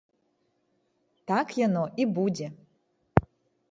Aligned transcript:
Так 1.33 1.47
яно 1.67 1.85
і 2.03 2.11
будзе. 2.19 2.47